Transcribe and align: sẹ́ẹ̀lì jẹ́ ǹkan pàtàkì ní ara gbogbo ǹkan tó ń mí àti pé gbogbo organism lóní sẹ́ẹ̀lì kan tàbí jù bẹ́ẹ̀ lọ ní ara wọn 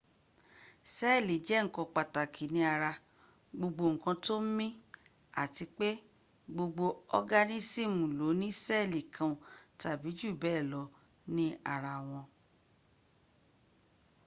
sẹ́ẹ̀lì 0.93 1.35
jẹ́ 1.47 1.61
ǹkan 1.65 1.87
pàtàkì 1.95 2.45
ní 2.53 2.61
ara 2.73 2.91
gbogbo 3.57 3.85
ǹkan 3.95 4.17
tó 4.25 4.35
ń 4.43 4.47
mí 4.57 4.67
àti 5.43 5.65
pé 5.77 5.89
gbogbo 6.55 6.85
organism 7.19 7.93
lóní 8.19 8.47
sẹ́ẹ̀lì 8.63 9.01
kan 9.15 9.31
tàbí 9.79 10.09
jù 10.19 10.29
bẹ́ẹ̀ 10.41 10.67
lọ 10.71 10.83
ní 11.35 11.45
ara 11.73 11.93
wọn 12.09 12.25